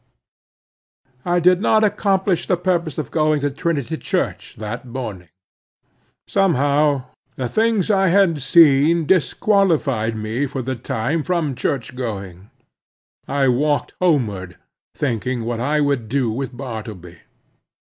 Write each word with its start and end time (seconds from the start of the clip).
I 1.25 1.39
did 1.39 1.61
not 1.61 1.83
accomplish 1.83 2.47
the 2.47 2.57
purpose 2.57 2.97
of 2.97 3.11
going 3.11 3.39
to 3.41 3.51
Trinity 3.51 3.97
Church 3.97 4.55
that 4.57 4.83
morning. 4.83 5.29
Somehow, 6.27 7.03
the 7.35 7.47
things 7.47 7.91
I 7.91 8.07
had 8.07 8.41
seen 8.41 9.05
disqualified 9.05 10.15
me 10.15 10.47
for 10.47 10.63
the 10.63 10.75
time 10.75 11.21
from 11.21 11.53
church 11.53 11.95
going. 11.95 12.49
I 13.27 13.47
walked 13.47 13.93
homeward, 14.01 14.57
thinking 14.95 15.43
what 15.45 15.59
I 15.59 15.81
would 15.81 16.09
do 16.09 16.31
with 16.31 16.57
Bartleby. 16.57 17.19